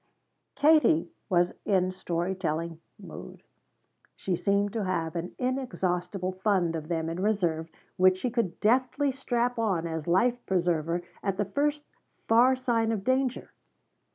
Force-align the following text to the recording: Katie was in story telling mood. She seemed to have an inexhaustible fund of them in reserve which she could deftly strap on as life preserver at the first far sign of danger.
Katie 0.55 1.11
was 1.29 1.53
in 1.63 1.91
story 1.91 2.33
telling 2.33 2.79
mood. 2.97 3.43
She 4.15 4.35
seemed 4.35 4.73
to 4.73 4.83
have 4.85 5.15
an 5.15 5.35
inexhaustible 5.37 6.31
fund 6.31 6.75
of 6.75 6.87
them 6.87 7.07
in 7.07 7.19
reserve 7.21 7.69
which 7.97 8.17
she 8.17 8.31
could 8.31 8.59
deftly 8.59 9.11
strap 9.11 9.59
on 9.59 9.85
as 9.85 10.07
life 10.07 10.43
preserver 10.47 11.03
at 11.21 11.37
the 11.37 11.45
first 11.45 11.83
far 12.27 12.55
sign 12.55 12.91
of 12.91 13.03
danger. 13.03 13.51